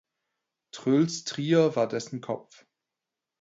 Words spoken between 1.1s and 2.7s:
Trier war dessen Kopf.